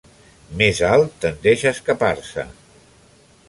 [0.61, 2.47] Més alt tendeix a escapar-se.